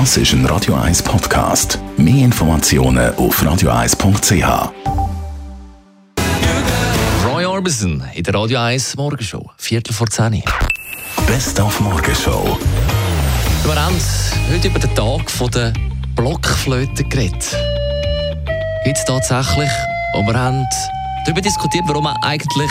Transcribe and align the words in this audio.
Das 0.00 0.16
ist 0.16 0.32
ein 0.32 0.44
Radio 0.46 0.74
1 0.74 1.04
Podcast. 1.04 1.78
Mehr 1.96 2.24
Informationen 2.24 3.14
auf 3.14 3.40
radio1.ch. 3.40 4.72
Roy 7.24 7.44
Orbison 7.44 8.02
in 8.12 8.24
der 8.24 8.34
Radio 8.34 8.58
1 8.58 8.96
Morgenshow. 8.96 9.52
Viertel 9.56 9.92
vor 9.92 10.08
10 10.08 10.34
Uhr. 10.34 10.42
Best 11.28 11.60
auf 11.60 11.78
Morgenshow. 11.78 12.58
Wir 13.62 13.76
haben 13.76 13.96
heute 14.50 14.66
über 14.66 14.80
den 14.80 14.92
Tag 14.96 15.30
von 15.30 15.48
der 15.52 15.72
Blockflöte 16.16 17.04
geredet. 17.04 17.56
Gibt 18.82 18.98
es 18.98 19.04
tatsächlich. 19.04 19.70
Und 20.14 20.26
wir 20.26 20.34
haben 20.34 20.66
darüber 21.24 21.40
diskutiert, 21.40 21.84
warum 21.86 22.02
man 22.02 22.16
eigentlich 22.22 22.70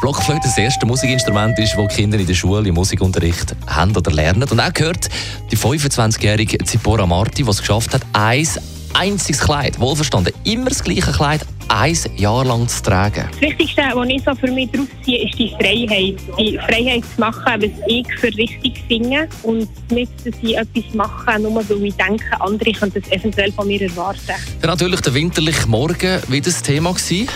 Blockflöte 0.00 0.42
das 0.42 0.58
erste 0.58 0.86
Musikinstrument 0.86 1.58
ist, 1.58 1.74
das 1.76 1.96
Kinder 1.96 2.18
in 2.18 2.26
der 2.26 2.34
Schule 2.34 2.68
im 2.68 2.74
Musikunterricht 2.74 3.56
haben 3.66 3.96
oder 3.96 4.10
lernen. 4.10 4.48
Und 4.48 4.60
auch 4.60 4.72
gehört 4.72 5.08
die 5.50 5.56
25-jährige 5.56 6.58
Zipporah 6.58 7.06
Marti, 7.06 7.42
die 7.42 7.50
es 7.50 7.58
geschafft 7.58 7.94
hat, 7.94 8.02
ein 8.12 8.46
einziges 8.92 9.40
Kleid, 9.40 9.80
wohlverstanden, 9.80 10.32
immer 10.44 10.68
das 10.68 10.84
gleiche 10.84 11.12
Kleid, 11.12 11.46
ein 11.68 11.96
Jahr 12.16 12.44
lang 12.44 12.68
zu 12.68 12.82
tragen. 12.82 13.28
Das 13.32 13.40
Wichtigste, 13.40 13.82
was 13.94 14.08
ich 14.08 14.22
so 14.22 14.34
für 14.34 14.50
mich 14.50 14.70
draus 14.70 14.86
ziehe, 15.02 15.26
ist 15.26 15.38
die 15.38 15.50
Freiheit. 15.50 16.16
Die 16.38 16.58
Freiheit 16.58 17.02
zu 17.14 17.20
machen, 17.20 17.62
was 17.62 17.70
ich 17.88 18.06
für 18.18 18.28
richtig 18.28 18.82
finde 18.86 19.28
und 19.42 19.68
nicht, 19.90 20.12
dass 20.24 20.34
ich 20.42 20.56
etwas 20.56 20.94
mache, 20.94 21.40
nur 21.40 21.56
weil 21.68 21.84
ich 21.84 21.94
denke, 21.94 22.40
andere 22.40 22.72
könnten 22.72 23.02
das 23.02 23.10
eventuell 23.10 23.50
von 23.52 23.66
mir 23.66 23.82
erwarten. 23.82 24.20
Dann 24.60 24.70
natürlich 24.70 25.00
der 25.00 25.14
winterliche 25.14 25.66
Morgen 25.66 26.20
wieder 26.28 26.50
das 26.50 26.62
Thema 26.62 26.92
gewesen. 26.92 27.28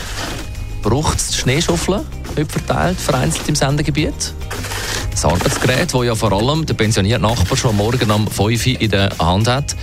Braucht 0.82 1.18
es 1.18 1.36
Schneeschaufeln, 1.36 2.06
heute 2.36 2.46
verteilt, 2.46 2.98
vereinzelt 2.98 3.48
im 3.48 3.54
Sendegebiet? 3.54 4.34
Das 5.10 5.24
Arbeitsgerät, 5.24 5.92
das 5.92 6.04
ja 6.04 6.14
vor 6.14 6.32
allem 6.32 6.64
der 6.64 6.74
pensionierte 6.74 7.22
Nachbar 7.22 7.56
schon 7.56 7.76
Morgen 7.76 8.10
um 8.10 8.26
5 8.26 8.66
Uhr 8.66 8.80
in 8.80 8.90
der 8.90 9.10
Hand 9.18 9.48
hat. 9.48 9.76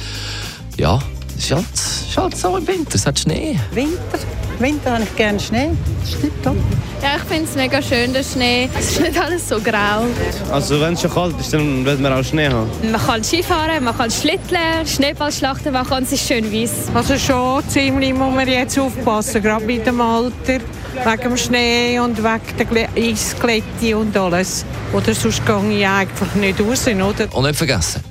Ja, 0.77 1.01
es 1.37 1.51
halt, 1.51 1.65
es 1.73 2.01
ist 2.09 2.17
halt 2.17 2.37
so 2.37 2.57
im 2.57 2.67
Winter, 2.67 2.95
es 2.95 3.05
hat 3.05 3.19
Schnee. 3.19 3.59
Winter. 3.71 4.19
Winter 4.59 4.93
habe 4.93 5.03
ich 5.03 5.15
gerne 5.15 5.39
Schnee. 5.39 5.69
Das 6.01 6.11
stimmt 6.11 6.45
doch. 6.45 6.55
Ja, 7.01 7.17
ich 7.17 7.23
finde 7.23 7.43
es 7.43 7.55
mega 7.55 7.81
schön, 7.81 8.11
der 8.11 8.23
Schnee. 8.23 8.69
Es 8.77 8.91
ist 8.91 9.01
nicht 9.01 9.19
alles 9.19 9.47
so 9.47 9.59
grau. 9.59 10.05
Also 10.51 10.81
wenn 10.81 10.93
es 10.93 11.01
schon 11.01 11.11
kalt 11.11 11.39
ist, 11.39 11.53
dann 11.53 11.85
wird 11.85 11.99
man 11.99 12.11
auch 12.11 12.23
Schnee 12.23 12.49
haben. 12.49 12.67
Man 12.91 12.99
kann 12.99 13.23
Skifahren, 13.23 13.83
man 13.83 13.95
kann 13.95 14.09
Schlitteln, 14.09 14.85
Schneeballschlachten 14.85 15.71
machen 15.71 15.97
und 15.97 16.03
es 16.03 16.13
ist 16.13 16.27
schön 16.27 16.51
weiss. 16.51 16.71
Also 16.93 17.17
schon 17.17 17.67
ziemlich 17.69 18.13
muss 18.13 18.33
man 18.33 18.47
jetzt 18.47 18.79
aufpassen, 18.79 19.43
gerade 19.43 19.63
mit 19.63 19.85
dem 19.85 20.01
Alter. 20.01 20.59
Wegen 21.05 21.21
dem 21.21 21.37
Schnee 21.37 21.99
und 21.99 22.17
wegen 22.17 22.73
der 22.73 22.89
Eisglätte 22.95 23.97
und 23.97 24.17
alles. 24.17 24.65
Oder 24.93 25.13
sonst 25.13 25.45
gehe 25.45 25.77
ich 25.77 25.87
einfach 25.87 26.33
nicht 26.33 26.59
raus, 26.59 26.87
oder? 26.87 27.35
Und 27.35 27.45
nicht 27.45 27.55
vergessen, 27.55 28.03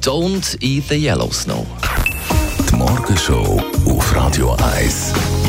don't 0.00 0.56
eat 0.60 0.84
the 0.88 0.94
yellow 0.94 1.32
snow. 1.32 1.66
Die 2.70 2.76
Morgenshow 2.76 3.60
auf 3.86 4.14
Radio 4.14 4.56
1. 4.76 5.39